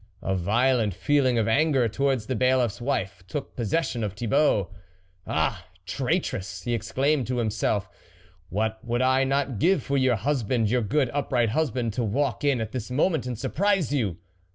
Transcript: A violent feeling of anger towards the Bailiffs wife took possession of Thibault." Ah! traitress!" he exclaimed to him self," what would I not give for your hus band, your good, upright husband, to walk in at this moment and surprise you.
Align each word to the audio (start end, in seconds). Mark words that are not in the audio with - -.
A 0.23 0.33
violent 0.35 0.95
feeling 0.95 1.37
of 1.37 1.47
anger 1.47 1.87
towards 1.87 2.25
the 2.25 2.35
Bailiffs 2.35 2.81
wife 2.81 3.23
took 3.27 3.55
possession 3.55 4.03
of 4.03 4.13
Thibault." 4.13 4.71
Ah! 5.27 5.67
traitress!" 5.85 6.63
he 6.63 6.73
exclaimed 6.73 7.27
to 7.27 7.39
him 7.39 7.51
self," 7.51 7.87
what 8.49 8.83
would 8.83 9.03
I 9.03 9.23
not 9.23 9.59
give 9.59 9.83
for 9.83 9.97
your 9.97 10.15
hus 10.15 10.41
band, 10.41 10.71
your 10.71 10.81
good, 10.81 11.11
upright 11.13 11.49
husband, 11.49 11.93
to 11.93 12.03
walk 12.03 12.43
in 12.43 12.59
at 12.59 12.71
this 12.71 12.89
moment 12.89 13.27
and 13.27 13.37
surprise 13.37 13.93
you. 13.93 14.17